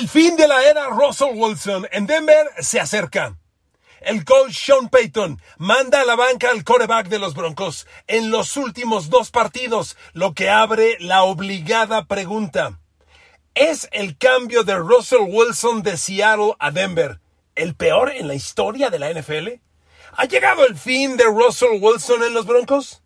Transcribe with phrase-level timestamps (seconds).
[0.00, 3.36] El fin de la era Russell Wilson en Denver se acerca.
[4.00, 8.56] El coach Sean Payton manda a la banca al coreback de los Broncos en los
[8.56, 12.80] últimos dos partidos, lo que abre la obligada pregunta.
[13.54, 17.20] ¿Es el cambio de Russell Wilson de Seattle a Denver
[17.54, 19.60] el peor en la historia de la NFL?
[20.12, 22.99] ¿Ha llegado el fin de Russell Wilson en los Broncos?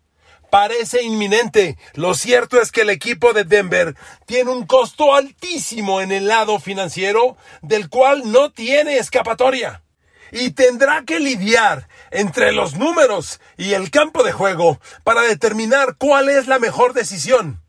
[0.55, 1.77] Parece inminente.
[1.95, 3.93] Lo cierto es que el equipo de Denver
[4.25, 9.83] tiene un costo altísimo en el lado financiero del cual no tiene escapatoria.
[10.31, 16.29] Y tendrá que lidiar entre los números y el campo de juego para determinar cuál
[16.29, 17.61] es la mejor decisión.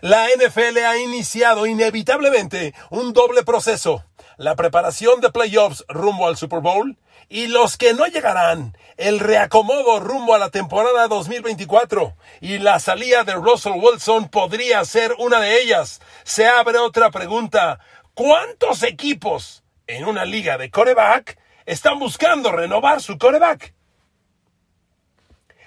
[0.00, 4.04] La NFL ha iniciado inevitablemente un doble proceso.
[4.36, 6.98] La preparación de playoffs rumbo al Super Bowl
[7.32, 13.24] y los que no llegarán, el reacomodo rumbo a la temporada 2024 y la salida
[13.24, 16.02] de Russell Wilson podría ser una de ellas.
[16.24, 17.80] Se abre otra pregunta.
[18.12, 23.72] ¿Cuántos equipos en una liga de coreback están buscando renovar su coreback?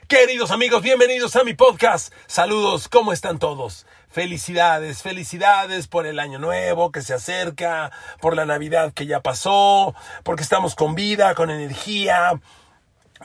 [0.07, 2.13] Queridos amigos, bienvenidos a mi podcast.
[2.27, 3.87] Saludos, ¿cómo están todos?
[4.15, 9.93] Felicidades, felicidades por el año nuevo que se acerca, por la Navidad que ya pasó,
[10.23, 12.39] porque estamos con vida, con energía,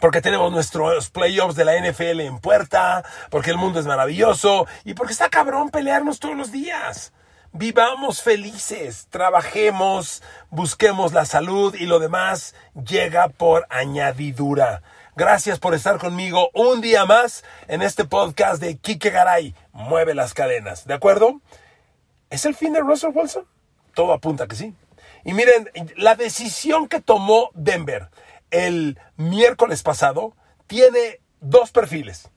[0.01, 4.95] porque tenemos nuestros playoffs de la NFL en puerta, porque el mundo es maravilloso y
[4.95, 7.13] porque está cabrón pelearnos todos los días.
[7.53, 14.83] Vivamos felices, trabajemos, busquemos la salud y lo demás llega por añadidura.
[15.17, 19.55] Gracias por estar conmigo un día más en este podcast de Kike Garay.
[19.73, 21.41] Mueve las cadenas, ¿de acuerdo?
[22.31, 23.45] ¿Es el fin de Russell Wilson?
[23.95, 24.73] Todo apunta que sí.
[25.25, 28.09] Y miren, la decisión que tomó Denver
[28.51, 30.35] el miércoles pasado
[30.69, 32.31] tiene dos perfiles.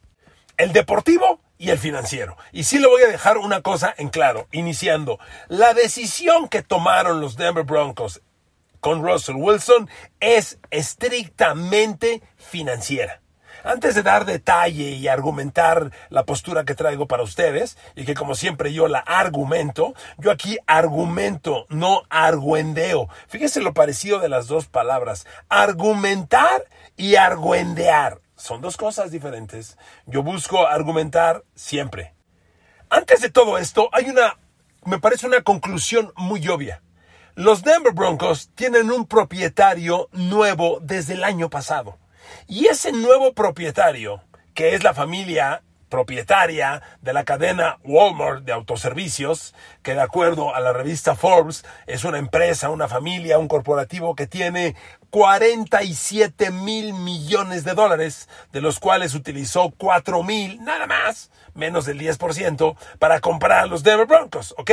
[0.57, 2.37] El deportivo y el financiero.
[2.51, 5.19] Y sí le voy a dejar una cosa en claro, iniciando.
[5.47, 8.21] La decisión que tomaron los Denver Broncos
[8.83, 9.89] con Russell Wilson
[10.19, 13.21] es estrictamente financiera.
[13.63, 18.35] Antes de dar detalle y argumentar la postura que traigo para ustedes, y que como
[18.35, 23.07] siempre yo la argumento, yo aquí argumento, no arguendeo.
[23.29, 25.25] Fíjese lo parecido de las dos palabras.
[25.47, 26.65] Argumentar
[26.97, 28.19] y arguendear.
[28.35, 29.77] Son dos cosas diferentes.
[30.07, 32.13] Yo busco argumentar siempre.
[32.89, 34.37] Antes de todo esto, hay una,
[34.83, 36.82] me parece una conclusión muy obvia.
[37.35, 41.97] Los Denver Broncos tienen un propietario nuevo desde el año pasado.
[42.47, 44.21] Y ese nuevo propietario,
[44.53, 50.59] que es la familia propietaria de la cadena Walmart de autoservicios, que de acuerdo a
[50.59, 54.75] la revista Forbes es una empresa, una familia, un corporativo que tiene
[55.09, 61.99] 47 mil millones de dólares, de los cuales utilizó 4 mil, nada más, menos del
[61.99, 64.71] 10%, para comprar los Denver Broncos, ¿ok?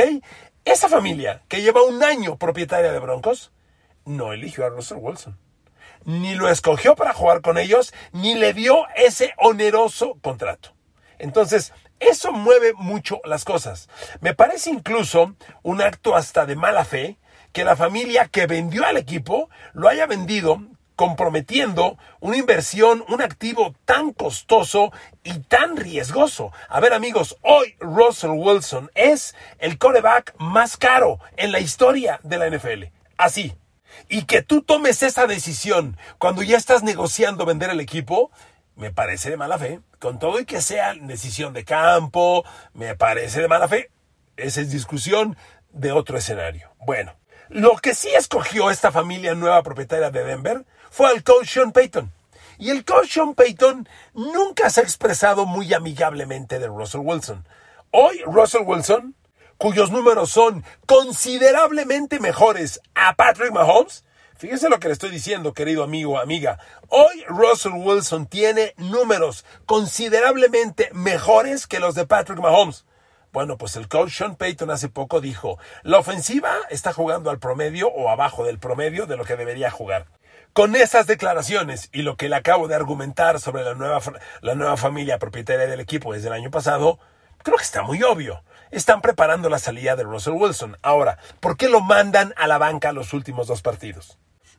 [0.63, 3.51] Esa familia, que lleva un año propietaria de Broncos,
[4.05, 5.37] no eligió a Russell Wilson.
[6.05, 10.73] Ni lo escogió para jugar con ellos, ni le dio ese oneroso contrato.
[11.17, 13.89] Entonces, eso mueve mucho las cosas.
[14.21, 17.17] Me parece incluso un acto hasta de mala fe
[17.53, 20.61] que la familia que vendió al equipo lo haya vendido
[21.01, 26.51] comprometiendo una inversión, un activo tan costoso y tan riesgoso.
[26.69, 32.37] A ver amigos, hoy Russell Wilson es el coreback más caro en la historia de
[32.37, 32.93] la NFL.
[33.17, 33.55] Así.
[34.09, 38.29] Y que tú tomes esa decisión cuando ya estás negociando vender el equipo,
[38.75, 39.79] me parece de mala fe.
[39.97, 42.45] Con todo y que sea decisión de campo,
[42.75, 43.89] me parece de mala fe.
[44.37, 45.35] Esa es discusión
[45.71, 46.75] de otro escenario.
[46.85, 47.15] Bueno,
[47.49, 52.11] lo que sí escogió esta familia nueva propietaria de Denver fue al coach Sean Payton.
[52.59, 57.47] Y el coach Sean Payton nunca se ha expresado muy amigablemente de Russell Wilson.
[57.89, 59.15] Hoy Russell Wilson,
[59.57, 64.03] cuyos números son considerablemente mejores a Patrick Mahomes,
[64.41, 66.57] Fíjese lo que le estoy diciendo, querido amigo, amiga.
[66.89, 72.85] Hoy Russell Wilson tiene números considerablemente mejores que los de Patrick Mahomes.
[73.31, 77.89] Bueno, pues el coach Sean Payton hace poco dijo, la ofensiva está jugando al promedio
[77.89, 80.07] o abajo del promedio de lo que debería jugar.
[80.53, 84.01] Con esas declaraciones y lo que le acabo de argumentar sobre la nueva,
[84.41, 86.99] la nueva familia propietaria del equipo desde el año pasado,
[87.41, 88.43] creo que está muy obvio.
[88.69, 90.77] Están preparando la salida de Russell Wilson.
[90.81, 94.17] Ahora, ¿por qué lo mandan a la banca los últimos dos partidos?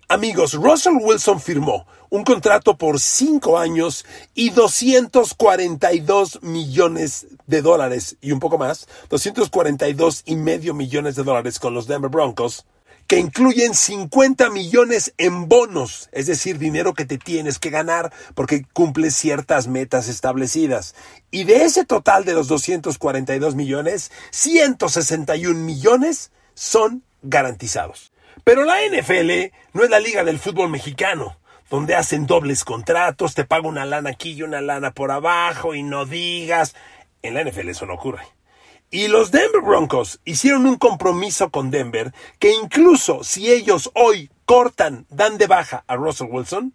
[0.09, 8.33] Amigos, Russell Wilson firmó un contrato por cinco años y 242 millones de dólares y
[8.33, 12.65] un poco más, 242 y medio millones de dólares con los Denver Broncos
[13.13, 18.65] que incluyen 50 millones en bonos, es decir, dinero que te tienes que ganar porque
[18.73, 20.95] cumples ciertas metas establecidas.
[21.31, 28.13] Y de ese total de los 242 millones, 161 millones son garantizados.
[28.45, 31.37] Pero la NFL no es la liga del fútbol mexicano,
[31.69, 35.83] donde hacen dobles contratos, te paga una lana aquí y una lana por abajo y
[35.83, 36.75] no digas.
[37.21, 38.23] En la NFL eso no ocurre.
[38.95, 45.07] Y los Denver Broncos hicieron un compromiso con Denver que incluso si ellos hoy cortan,
[45.09, 46.75] dan de baja a Russell Wilson,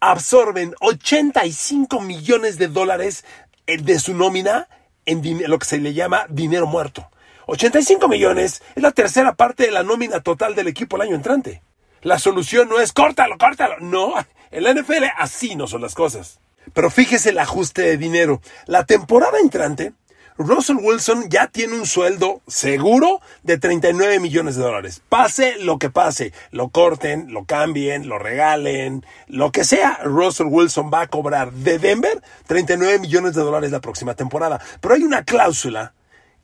[0.00, 3.26] absorben 85 millones de dólares
[3.66, 4.66] eh, de su nómina
[5.04, 7.10] en lo que se le llama dinero muerto.
[7.44, 11.60] 85 millones es la tercera parte de la nómina total del equipo el año entrante.
[12.00, 13.76] La solución no es córtalo, córtalo.
[13.78, 14.14] No,
[14.50, 16.40] en la NFL así no son las cosas.
[16.72, 18.40] Pero fíjese el ajuste de dinero.
[18.64, 19.92] La temporada entrante,
[20.38, 25.02] Russell Wilson ya tiene un sueldo seguro de 39 millones de dólares.
[25.08, 30.90] Pase lo que pase, lo corten, lo cambien, lo regalen, lo que sea, Russell Wilson
[30.92, 34.60] va a cobrar de Denver 39 millones de dólares la próxima temporada.
[34.80, 35.94] Pero hay una cláusula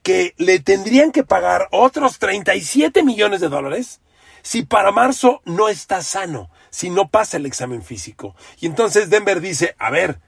[0.02, 4.00] que le tendrían que pagar otros 37 millones de dólares
[4.42, 8.34] si para marzo no está sano, si no pasa el examen físico.
[8.60, 10.20] Y entonces Denver dice, a ver,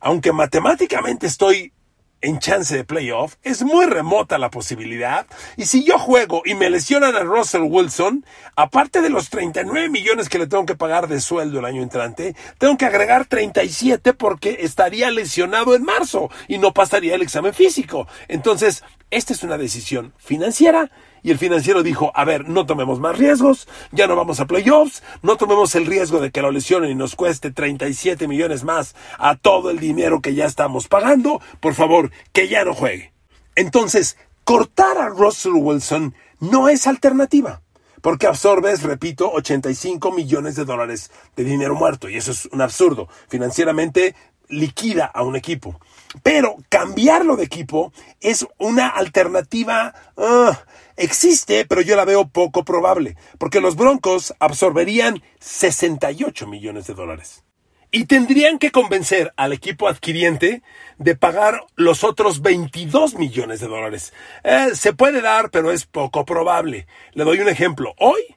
[0.00, 1.72] aunque matemáticamente estoy
[2.22, 5.26] en chance de playoff, es muy remota la posibilidad.
[5.56, 8.24] Y si yo juego y me lesionan a Russell Wilson,
[8.56, 12.34] aparte de los 39 millones que le tengo que pagar de sueldo el año entrante,
[12.58, 18.06] tengo que agregar 37 porque estaría lesionado en marzo y no pasaría el examen físico.
[18.28, 20.90] Entonces, esta es una decisión financiera
[21.22, 25.02] y el financiero dijo, a ver, no tomemos más riesgos, ya no vamos a playoffs,
[25.20, 29.36] no tomemos el riesgo de que lo lesionen y nos cueste 37 millones más a
[29.36, 33.12] todo el dinero que ya estamos pagando, por favor, que ya no juegue.
[33.54, 37.60] Entonces, cortar a Russell Wilson no es alternativa,
[38.00, 43.08] porque absorbes, repito, 85 millones de dólares de dinero muerto, y eso es un absurdo.
[43.28, 44.14] Financieramente
[44.48, 45.78] liquida a un equipo.
[46.22, 50.52] Pero cambiarlo de equipo es una alternativa uh,
[50.96, 57.44] Existe, pero yo la veo poco probable, porque los Broncos absorberían 68 millones de dólares.
[57.90, 60.62] Y tendrían que convencer al equipo adquiriente
[60.98, 64.14] de pagar los otros 22 millones de dólares.
[64.44, 66.86] Eh, se puede dar, pero es poco probable.
[67.12, 67.94] Le doy un ejemplo.
[67.98, 68.36] Hoy,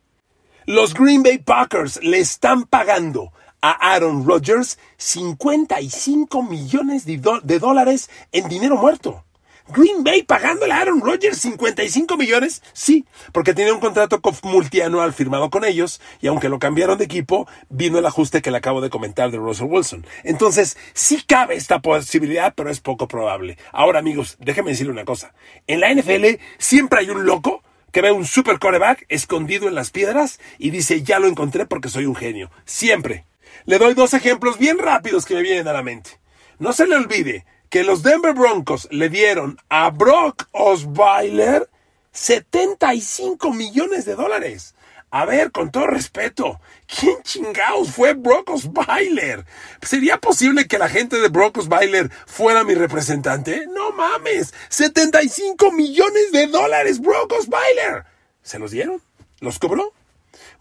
[0.65, 3.31] los Green Bay Packers le están pagando
[3.65, 9.23] a Aaron Rodgers 55 millones de dólares en dinero muerto.
[9.69, 12.61] Green Bay pagándole a Aaron Rodgers 55 millones?
[12.73, 17.47] Sí, porque tenía un contrato multianual firmado con ellos y aunque lo cambiaron de equipo,
[17.69, 20.05] vino el ajuste que le acabo de comentar de Russell Wilson.
[20.23, 23.57] Entonces, sí cabe esta posibilidad, pero es poco probable.
[23.71, 25.33] Ahora, amigos, déjenme decirle una cosa.
[25.65, 29.89] En la NFL siempre hay un loco que ve un super coreback escondido en las
[29.89, 32.51] piedras y dice, ya lo encontré porque soy un genio.
[32.65, 33.25] Siempre.
[33.65, 36.19] Le doy dos ejemplos bien rápidos que me vienen a la mente.
[36.59, 41.67] No se le olvide que los Denver Broncos le dieron a Brock Osweiler
[42.11, 44.75] 75 millones de dólares.
[45.09, 49.45] A ver, con todo respeto, ¿quién chingados fue Brock Osweiler?
[49.81, 53.65] ¿Sería posible que la gente de Brock Osweiler fuera mi representante?
[53.67, 58.05] No mames, 75 millones de dólares Brock Osweiler.
[58.43, 59.01] ¿Se los dieron?
[59.39, 59.91] ¿Los cobró?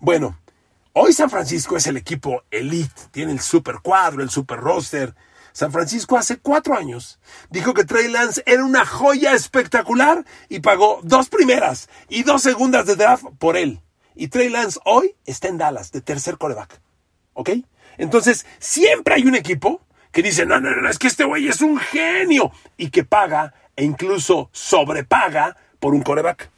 [0.00, 0.38] Bueno,
[0.94, 5.14] hoy San Francisco es el equipo elite, tiene el super cuadro, el super roster.
[5.52, 7.20] San Francisco hace cuatro años
[7.50, 12.86] dijo que Trey Lance era una joya espectacular y pagó dos primeras y dos segundas
[12.86, 13.80] de draft por él.
[14.16, 16.80] Y Trey Lance hoy está en Dallas, de tercer coreback.
[17.34, 17.50] ¿Ok?
[17.98, 19.80] Entonces, siempre hay un equipo
[20.10, 23.52] que dice, no, no, no, es que este güey es un genio y que paga
[23.76, 26.50] e incluso sobrepaga por un coreback.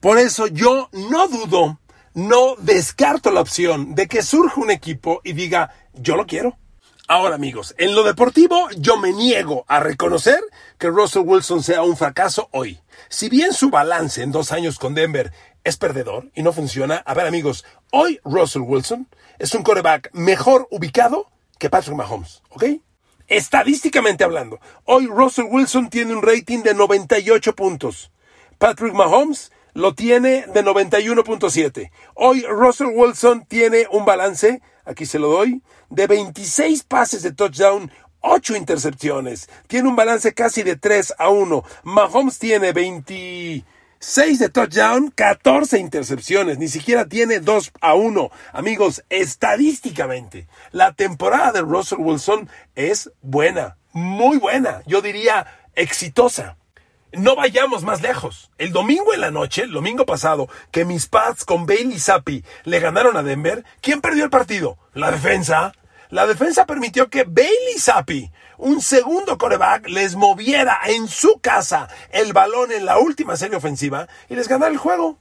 [0.00, 1.80] Por eso yo no dudo,
[2.16, 6.56] no descarto la opción de que surja un equipo y diga, yo lo quiero.
[7.08, 10.40] Ahora amigos, en lo deportivo yo me niego a reconocer
[10.78, 12.80] que Russell Wilson sea un fracaso hoy.
[13.10, 15.30] Si bien su balance en dos años con Denver
[15.62, 19.08] es perdedor y no funciona, a ver amigos, hoy Russell Wilson
[19.38, 22.64] es un coreback mejor ubicado que Patrick Mahomes, ¿ok?
[23.28, 28.10] Estadísticamente hablando, hoy Russell Wilson tiene un rating de 98 puntos.
[28.56, 31.90] Patrick Mahomes lo tiene de 91.7.
[32.14, 37.92] Hoy Russell Wilson tiene un balance, aquí se lo doy, de 26 pases de touchdown,
[38.20, 39.50] 8 intercepciones.
[39.66, 41.62] Tiene un balance casi de 3 a 1.
[41.84, 43.64] Mahomes tiene 26
[44.38, 46.58] de touchdown, 14 intercepciones.
[46.58, 48.30] Ni siquiera tiene 2 a 1.
[48.54, 54.80] Amigos, estadísticamente, la temporada de Russell Wilson es buena, muy buena.
[54.86, 56.56] Yo diría exitosa.
[57.16, 58.50] No vayamos más lejos.
[58.58, 62.78] El domingo en la noche, el domingo pasado, que mis Pats con Bailey Zappi le
[62.78, 64.76] ganaron a Denver, ¿quién perdió el partido?
[64.92, 65.72] La defensa.
[66.10, 72.34] La defensa permitió que Bailey Zappi, un segundo coreback, les moviera en su casa el
[72.34, 75.18] balón en la última serie ofensiva y les ganara el juego.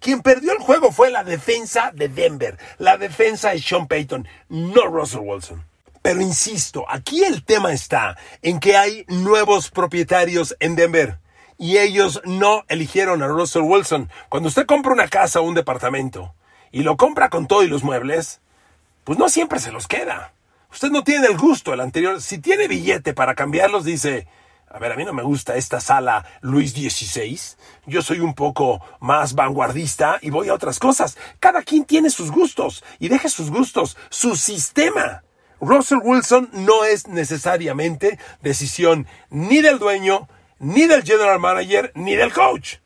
[0.00, 4.86] Quien perdió el juego fue la defensa de Denver, la defensa de Sean Payton, no
[4.86, 5.64] Russell Wilson.
[6.02, 11.20] Pero insisto, aquí el tema está en que hay nuevos propietarios en Denver
[11.58, 14.10] y ellos no eligieron a Russell Wilson.
[14.28, 16.34] Cuando usted compra una casa o un departamento
[16.72, 18.40] y lo compra con todo y los muebles,
[19.04, 20.32] pues no siempre se los queda.
[20.72, 22.20] Usted no tiene el gusto el anterior.
[22.20, 24.26] Si tiene billete para cambiarlos, dice,
[24.68, 27.40] a ver, a mí no me gusta esta sala Luis XVI.
[27.86, 31.16] Yo soy un poco más vanguardista y voy a otras cosas.
[31.40, 35.22] Cada quien tiene sus gustos y deje sus gustos, su sistema.
[35.60, 42.32] Russell Wilson no es necesariamente decisión ni del dueño, ni del general manager, ni del
[42.32, 42.76] coach.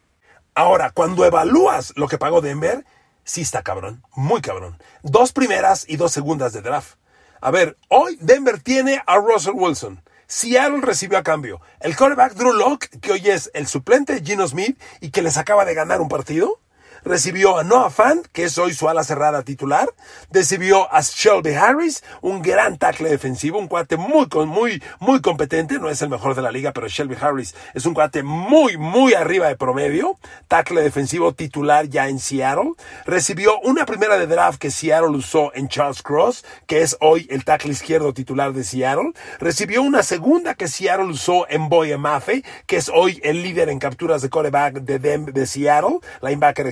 [0.54, 2.84] Ahora, cuando evalúas lo que pagó Denver,
[3.24, 4.78] sí está cabrón, muy cabrón.
[5.02, 6.96] Dos primeras y dos segundas de draft.
[7.40, 10.02] A ver, hoy Denver tiene a Russell Wilson.
[10.26, 14.80] Seattle recibió a cambio el quarterback Drew Locke, que hoy es el suplente Gino Smith
[15.00, 16.60] y que les acaba de ganar un partido
[17.04, 19.88] recibió a Noah Fant, que es hoy su ala cerrada titular,
[20.30, 25.88] recibió a Shelby Harris, un gran tackle defensivo, un cuate muy, muy, muy competente, no
[25.88, 29.48] es el mejor de la liga, pero Shelby Harris es un cuate muy, muy arriba
[29.48, 32.72] de promedio, tackle defensivo titular ya en Seattle,
[33.06, 37.44] recibió una primera de draft que Seattle usó en Charles Cross, que es hoy el
[37.44, 42.76] tackle izquierdo titular de Seattle, recibió una segunda que Seattle usó en Boye Maffei, que
[42.76, 46.66] es hoy el líder en capturas de coreback de, de Seattle, linebacker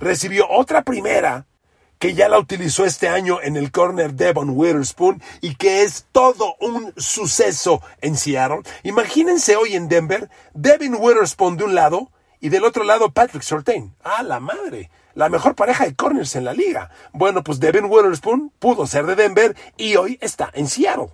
[0.00, 1.46] recibió otra primera
[1.98, 6.56] que ya la utilizó este año en el corner Devon Witherspoon y que es todo
[6.58, 8.62] un suceso en Seattle.
[8.84, 13.94] Imagínense hoy en Denver, Devin Witherspoon de un lado y del otro lado Patrick Surtain.
[14.02, 14.90] ¡Ah, la madre!
[15.14, 16.90] La mejor pareja de corners en la liga.
[17.12, 21.08] Bueno, pues Devin Witherspoon pudo ser de Denver y hoy está en Seattle.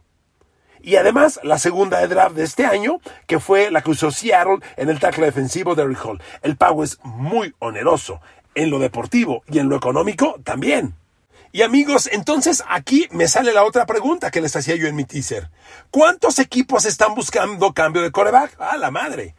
[0.87, 4.61] Y además, la segunda de draft de este año, que fue la que usó Seattle
[4.77, 6.23] en el tackle defensivo de Rick Hall.
[6.43, 8.21] El pago es muy oneroso.
[8.55, 10.95] En lo deportivo y en lo económico también.
[11.51, 15.05] Y amigos, entonces aquí me sale la otra pregunta que les hacía yo en mi
[15.05, 15.51] teaser.
[15.91, 18.55] ¿Cuántos equipos están buscando cambio de coreback?
[18.61, 19.35] ¡Ah, la madre!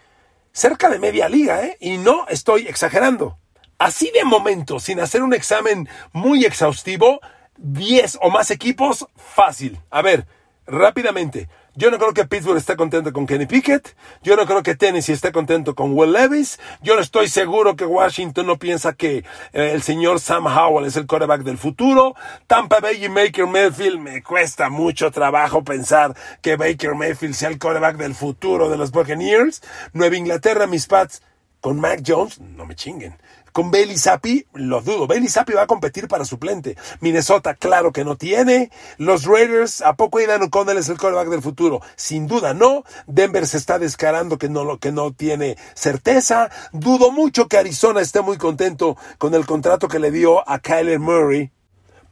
[0.51, 1.77] Cerca de media liga, ¿eh?
[1.79, 3.37] Y no estoy exagerando.
[3.77, 7.21] Así de momento, sin hacer un examen muy exhaustivo,
[7.55, 9.79] 10 o más equipos, fácil.
[9.89, 10.27] A ver,
[10.67, 11.47] rápidamente.
[11.75, 13.95] Yo no creo que Pittsburgh esté contento con Kenny Pickett.
[14.23, 16.59] Yo no creo que Tennessee esté contento con Will Levis.
[16.81, 19.17] Yo no estoy seguro que Washington no piensa que
[19.53, 22.15] eh, el señor Sam Howell es el quarterback del futuro.
[22.47, 27.59] Tampa Bay y Baker Mayfield me cuesta mucho trabajo pensar que Baker Mayfield sea el
[27.59, 29.61] quarterback del futuro de los Buccaneers.
[29.93, 31.21] Nueva Inglaterra, mis Pats
[31.61, 33.17] con Mac Jones, no me chinguen.
[33.51, 35.07] Con Bailey Zappi, lo dudo.
[35.07, 36.77] Bailey Zappi va a competir para suplente.
[36.99, 38.69] Minnesota, claro que no tiene.
[38.97, 41.81] Los Raiders, ¿a poco Aidan O'Connell es el quarterback del futuro?
[41.95, 42.83] Sin duda no.
[43.07, 46.51] Denver se está descarando que no, que no tiene certeza.
[46.71, 50.99] Dudo mucho que Arizona esté muy contento con el contrato que le dio a Kyler
[50.99, 51.51] Murray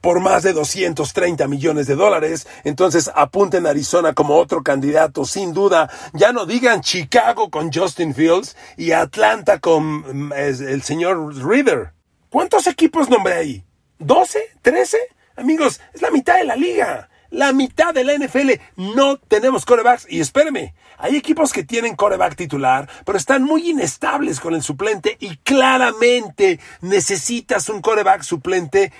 [0.06, 2.48] por más de 230 millones de dólares.
[2.64, 5.90] Entonces apunten a Arizona como otro candidato, sin duda.
[6.14, 11.94] Ya no digan Chicago con Justin Fields y Atlanta con mm, el señor Reader.
[12.30, 13.64] ¿Cuántos equipos nombré ahí?
[14.00, 14.38] ¿12?
[14.64, 14.96] ¿13?
[15.38, 17.10] Amigos, es la mitad de la liga.
[17.32, 20.06] La mitad de la NFL no tenemos corebacks.
[20.08, 25.18] Y espéreme, hay equipos que tienen coreback titular, pero están muy inestables con el suplente
[25.20, 28.94] y claramente necesitas un coreback suplente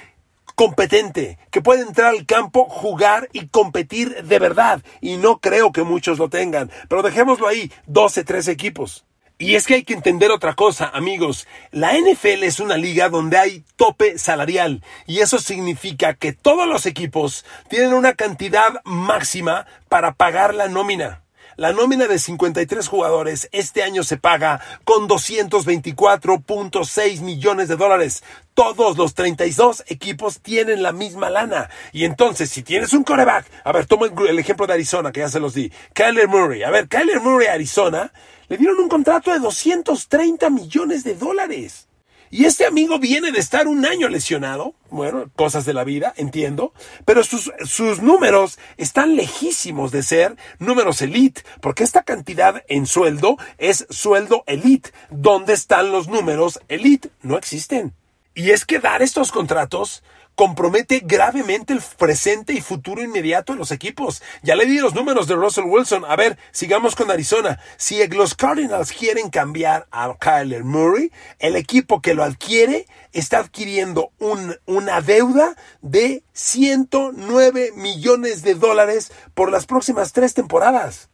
[0.56, 4.82] competente, que puede entrar al campo, jugar y competir de verdad.
[5.02, 6.72] Y no creo que muchos lo tengan.
[6.90, 9.06] Pero dejémoslo ahí, 12, 13 equipos.
[9.38, 11.46] Y es que hay que entender otra cosa, amigos.
[11.72, 16.86] La NFL es una liga donde hay tope salarial y eso significa que todos los
[16.86, 21.25] equipos tienen una cantidad máxima para pagar la nómina.
[21.58, 28.26] La nómina de 53 jugadores este año se paga con 224.6 millones de dólares.
[28.54, 31.70] Todos los 32 equipos tienen la misma lana.
[31.94, 35.30] Y entonces, si tienes un coreback, a ver, toma el ejemplo de Arizona, que ya
[35.30, 35.72] se los di.
[35.94, 36.64] Kyler Murray.
[36.64, 38.12] A ver, Kyler Murray, Arizona,
[38.50, 41.88] le dieron un contrato de 230 millones de dólares.
[42.32, 46.74] Y este amigo viene de estar un año lesionado, bueno, cosas de la vida, entiendo,
[47.06, 53.38] pero sus, sus números están lejísimos de ser números elite, porque esta cantidad en sueldo
[53.58, 54.92] es sueldo elite.
[55.10, 57.10] ¿Dónde están los números elite?
[57.22, 57.94] No existen.
[58.34, 60.04] Y es que dar estos contratos
[60.36, 64.22] compromete gravemente el presente y futuro inmediato de los equipos.
[64.44, 66.06] Ya le di los números de Russell Wilson.
[66.06, 67.60] A ver, sigamos con Arizona.
[67.78, 74.12] Si los Cardinals quieren cambiar a Kyler Murray, el equipo que lo adquiere está adquiriendo
[74.20, 81.10] una deuda de 109 millones de dólares por las próximas tres temporadas.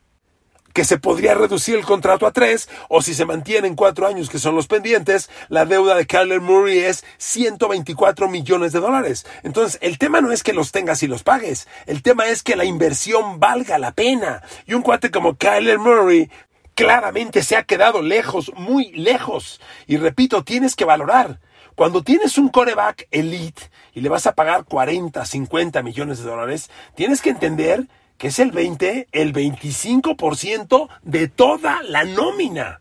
[0.74, 4.30] Que se podría reducir el contrato a tres, o si se mantiene en cuatro años,
[4.30, 9.26] que son los pendientes, la deuda de Kyler Murray es 124 millones de dólares.
[9.44, 12.56] Entonces, el tema no es que los tengas y los pagues, el tema es que
[12.56, 14.42] la inversión valga la pena.
[14.66, 16.30] Y un cuate como Kyler Murray
[16.76, 19.62] claramente se ha quedado lejos, muy lejos.
[19.88, 21.40] Y repito, tienes que valorar.
[21.76, 26.70] Cuando tienes un coreback elite y le vas a pagar 40, 50 millones de dólares,
[26.96, 27.88] tienes que entender
[28.22, 32.80] que es el 20, el 25% de toda la nómina.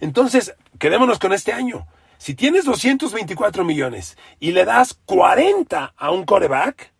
[0.00, 1.86] Entonces, quedémonos con este año.
[2.16, 6.90] Si tienes 224 millones y le das 40 a un coreback,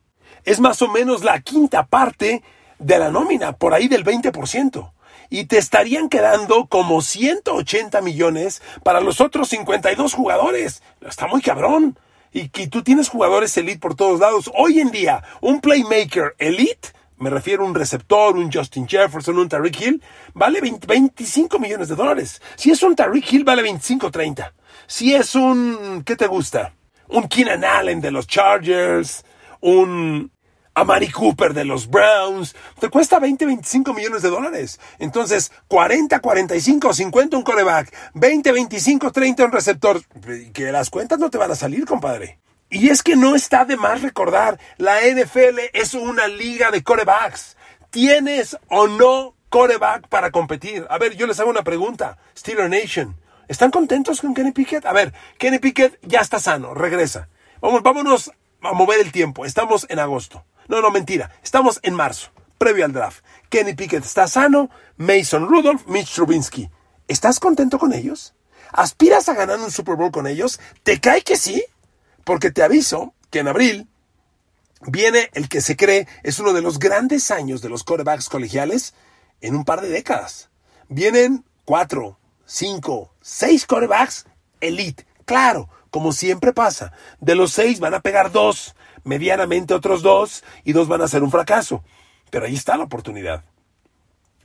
[0.45, 2.43] es más o menos la quinta parte
[2.79, 4.93] de la nómina, por ahí del 20%.
[5.31, 10.83] Y te estarían quedando como 180 millones para los otros 52 jugadores.
[11.01, 11.99] Está muy cabrón.
[12.35, 14.51] Y que tú tienes jugadores elite por todos lados.
[14.55, 19.49] Hoy en día, un playmaker elite me refiero a un receptor, un Justin Jefferson, un
[19.49, 20.03] Tariq Hill,
[20.35, 22.41] vale 25 millones de dólares.
[22.57, 24.53] Si es un Tariq Hill, vale 25, 30.
[24.87, 26.73] Si es un, ¿qué te gusta?
[27.09, 29.25] Un Keenan Allen de los Chargers,
[29.61, 30.31] un
[30.75, 34.79] Amari Cooper de los Browns, te cuesta 20, 25 millones de dólares.
[34.99, 40.01] Entonces, 40, 45, 50 un coreback, 20, 25, 30 un receptor.
[40.53, 42.39] Que las cuentas no te van a salir, compadre.
[42.71, 47.57] Y es que no está de más recordar, la NFL es una liga de corebacks.
[47.91, 50.87] ¿Tienes o no coreback para competir?
[50.91, 52.19] A ver, yo les hago una pregunta.
[52.37, 53.17] Steeler Nation,
[53.49, 54.85] ¿están contentos con Kenny Pickett?
[54.85, 57.29] A ver, Kenny Pickett ya está sano, regresa.
[57.63, 58.33] Vamos, vámonos
[58.63, 59.47] a mover el tiempo.
[59.47, 60.45] Estamos en agosto.
[60.69, 61.31] No, no, mentira.
[61.43, 63.25] Estamos en marzo, previo al draft.
[63.49, 66.69] Kenny Pickett está sano, Mason Rudolph, Mitch Trubinsky.
[67.07, 68.35] ¿Estás contento con ellos?
[68.73, 70.61] ¿Aspiras a ganar un Super Bowl con ellos?
[70.83, 71.65] ¿Te cae que sí?
[72.29, 73.89] Porque te aviso que en abril
[74.83, 78.93] viene el que se cree es uno de los grandes años de los quarterbacks colegiales
[79.41, 80.51] en un par de décadas.
[80.91, 84.27] Vienen cuatro, cinco, seis quarterbacks
[84.61, 85.07] elite.
[85.25, 86.93] Claro, como siempre pasa.
[87.19, 91.23] De los seis van a pegar dos, medianamente otros dos, y dos van a ser
[91.23, 91.83] un fracaso.
[92.29, 93.43] Pero ahí está la oportunidad.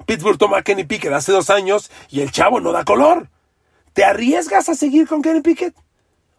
[0.06, 3.30] Pittsburgh toma a Kenny Pickett hace dos años y el chavo no da color.
[3.92, 5.76] ¿Te arriesgas a seguir con Kenny Pickett?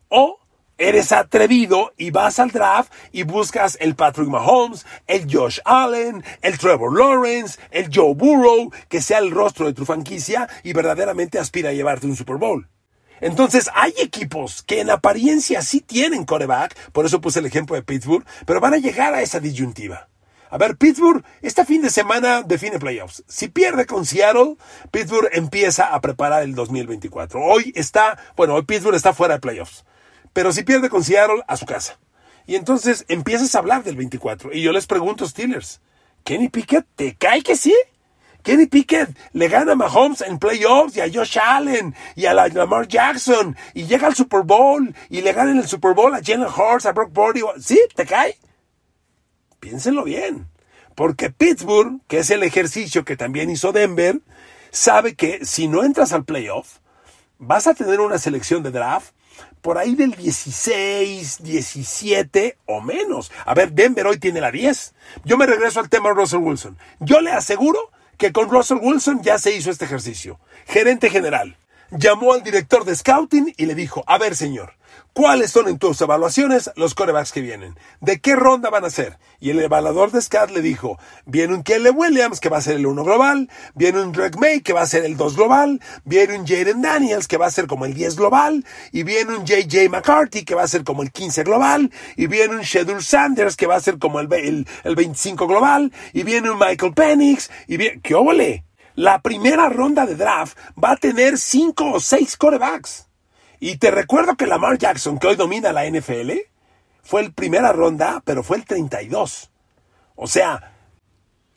[0.08, 0.38] ¿O
[0.78, 6.58] eres atrevido y vas al draft y buscas el Patrick Mahomes, el Josh Allen, el
[6.58, 11.70] Trevor Lawrence, el Joe Burrow, que sea el rostro de tu franquicia y verdaderamente aspira
[11.70, 12.68] a llevarte un Super Bowl.
[13.20, 17.82] Entonces hay equipos que en apariencia sí tienen coreback, por eso puse el ejemplo de
[17.82, 20.08] Pittsburgh, pero van a llegar a esa disyuntiva.
[20.50, 23.24] A ver, Pittsburgh este fin de semana define playoffs.
[23.26, 24.56] Si pierde con Seattle,
[24.90, 27.40] Pittsburgh empieza a preparar el 2024.
[27.40, 29.84] Hoy está, bueno, hoy Pittsburgh está fuera de playoffs.
[30.34, 31.98] Pero si pierde con Seattle, a su casa.
[32.46, 34.52] Y entonces empiezas a hablar del 24.
[34.52, 35.80] Y yo les pregunto, Steelers,
[36.24, 37.74] ¿Kenny Pickett te cae que sí?
[38.42, 42.86] Kenny Pickett le gana a Mahomes en playoffs y a Josh Allen y a Lamar
[42.86, 46.48] Jackson y llega al Super Bowl y le gana en el Super Bowl a Jalen
[46.48, 47.40] Hurts, a Brock Purdy.
[47.58, 47.80] ¿Sí?
[47.94, 48.36] ¿Te cae?
[49.60, 50.48] Piénsenlo bien.
[50.94, 54.20] Porque Pittsburgh, que es el ejercicio que también hizo Denver,
[54.70, 56.80] sabe que si no entras al playoff,
[57.38, 59.13] vas a tener una selección de draft
[59.64, 63.32] por ahí del 16, 17 o menos.
[63.46, 64.92] A ver, Denver hoy tiene la 10.
[65.24, 66.76] Yo me regreso al tema de Russell Wilson.
[67.00, 70.38] Yo le aseguro que con Russell Wilson ya se hizo este ejercicio.
[70.66, 71.56] Gerente general
[71.90, 74.74] llamó al director de scouting y le dijo, a ver señor,
[75.14, 77.78] ¿Cuáles son en tus evaluaciones los corebacks que vienen?
[78.00, 79.16] ¿De qué ronda van a ser?
[79.38, 82.76] Y el evaluador de SCAT le dijo, viene un Kelly Williams que va a ser
[82.76, 86.36] el 1 global, viene un Drake May que va a ser el 2 global, viene
[86.36, 89.88] un Jaden Daniels que va a ser como el 10 global, y viene un JJ
[89.88, 93.68] McCarthy que va a ser como el 15 global, y viene un Shedul Sanders que
[93.68, 97.76] va a ser como el, el, el 25 global, y viene un Michael Penix, y
[97.76, 98.64] viene, ¿qué óvole?
[98.94, 103.08] La primera ronda de draft va a tener 5 o 6 corebacks.
[103.58, 106.32] Y te recuerdo que Lamar Jackson, que hoy domina la NFL,
[107.02, 109.50] fue el primera ronda, pero fue el 32.
[110.16, 110.74] O sea,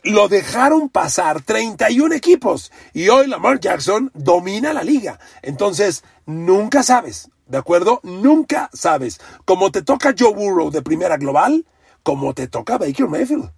[0.04, 2.72] lo dejaron pasar 31 equipos.
[2.94, 5.20] Y hoy Lamar Jackson domina la liga.
[5.42, 8.00] Entonces, nunca sabes, ¿de acuerdo?
[8.04, 9.20] Nunca sabes.
[9.46, 11.66] Como te toca Joe Burrow de primera global,
[12.04, 13.52] como te toca Baker Mayfield.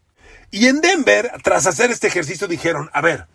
[0.52, 3.28] Y en Denver, tras hacer este ejercicio, dijeron, a ver,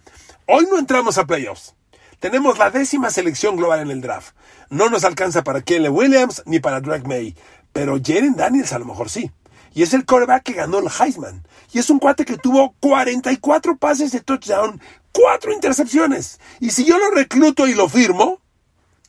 [0.47, 1.75] hoy no entramos a playoffs.
[2.21, 4.35] Tenemos la décima selección global en el draft.
[4.71, 7.35] No nos alcanza para Kelly Williams ni para Drake May,
[7.73, 9.31] pero Jaren Daniels a lo mejor sí.
[9.75, 11.47] Y es el quarterback que ganó el Heisman.
[11.73, 14.81] Y es un cuate que tuvo 44 pases de touchdown,
[15.13, 16.41] 4 intercepciones.
[16.61, 18.41] Y si yo lo recluto y lo firmo,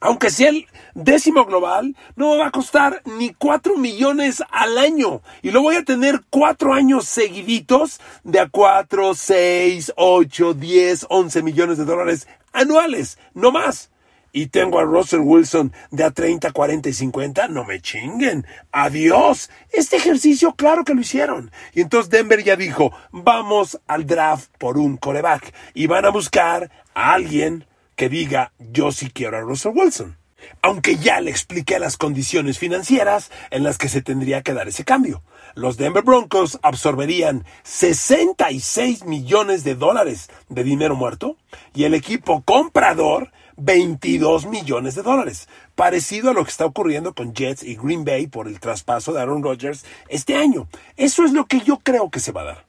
[0.05, 5.21] aunque sea el décimo global, no me va a costar ni 4 millones al año.
[5.41, 11.41] Y lo voy a tener cuatro años seguiditos de a 4, 6, 8, 10, 11
[11.41, 13.89] millones de dólares anuales, no más.
[14.31, 18.45] Y tengo a Russell Wilson de a 30, 40 y 50, no me chinguen.
[18.71, 19.49] Adiós.
[19.71, 21.49] Este ejercicio, claro que lo hicieron.
[21.73, 25.51] Y entonces Denver ya dijo, vamos al draft por un coreback.
[25.73, 27.65] Y van a buscar a alguien
[27.95, 30.17] que diga yo sí quiero a Russell Wilson.
[30.61, 34.83] Aunque ya le expliqué las condiciones financieras en las que se tendría que dar ese
[34.83, 35.23] cambio.
[35.55, 41.37] Los Denver Broncos absorberían 66 millones de dólares de dinero muerto
[41.73, 47.33] y el equipo comprador 22 millones de dólares, parecido a lo que está ocurriendo con
[47.33, 50.67] Jets y Green Bay por el traspaso de Aaron Rodgers este año.
[50.97, 52.65] Eso es lo que yo creo que se va a dar.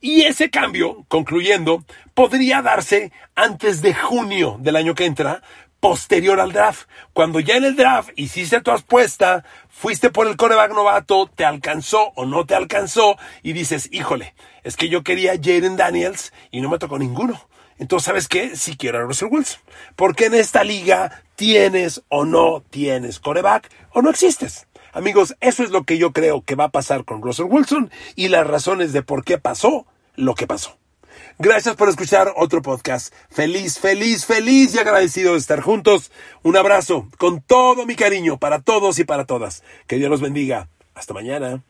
[0.00, 1.84] Y ese cambio, concluyendo,
[2.14, 5.42] podría darse antes de junio del año que entra,
[5.80, 6.88] posterior al draft.
[7.12, 12.12] Cuando ya en el draft hiciste tu apuesta, fuiste por el coreback novato, te alcanzó
[12.14, 16.68] o no te alcanzó, y dices, híjole, es que yo quería Jaden Daniels y no
[16.68, 17.48] me tocó ninguno.
[17.78, 18.56] Entonces, ¿sabes qué?
[18.56, 19.60] Si quiero a Russell Wilson.
[19.96, 24.67] Porque en esta liga tienes o no tienes coreback o no existes.
[24.92, 28.28] Amigos, eso es lo que yo creo que va a pasar con Russell Wilson y
[28.28, 30.76] las razones de por qué pasó lo que pasó.
[31.38, 33.14] Gracias por escuchar otro podcast.
[33.30, 36.10] Feliz, feliz, feliz y agradecido de estar juntos.
[36.42, 39.62] Un abrazo con todo mi cariño para todos y para todas.
[39.86, 40.68] Que Dios los bendiga.
[40.94, 41.62] Hasta mañana.